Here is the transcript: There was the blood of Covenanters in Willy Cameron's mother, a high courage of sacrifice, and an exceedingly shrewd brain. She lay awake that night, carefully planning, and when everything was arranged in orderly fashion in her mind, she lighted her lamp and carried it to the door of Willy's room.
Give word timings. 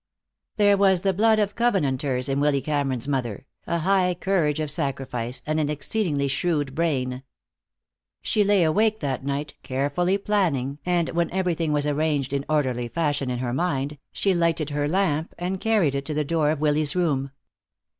There 0.57 0.77
was 0.77 1.01
the 1.03 1.13
blood 1.13 1.37
of 1.37 1.53
Covenanters 1.53 2.27
in 2.27 2.39
Willy 2.39 2.59
Cameron's 2.59 3.07
mother, 3.07 3.45
a 3.67 3.77
high 3.81 4.15
courage 4.15 4.59
of 4.59 4.71
sacrifice, 4.71 5.43
and 5.45 5.59
an 5.59 5.69
exceedingly 5.69 6.27
shrewd 6.27 6.73
brain. 6.73 7.21
She 8.23 8.43
lay 8.43 8.63
awake 8.63 8.97
that 9.01 9.23
night, 9.23 9.53
carefully 9.61 10.17
planning, 10.17 10.79
and 10.87 11.09
when 11.09 11.29
everything 11.29 11.71
was 11.71 11.85
arranged 11.85 12.33
in 12.33 12.45
orderly 12.49 12.87
fashion 12.87 13.29
in 13.29 13.37
her 13.37 13.53
mind, 13.53 13.99
she 14.11 14.33
lighted 14.33 14.71
her 14.71 14.87
lamp 14.87 15.35
and 15.37 15.61
carried 15.61 15.93
it 15.93 16.05
to 16.05 16.15
the 16.15 16.25
door 16.25 16.49
of 16.49 16.59
Willy's 16.59 16.95
room. 16.95 17.29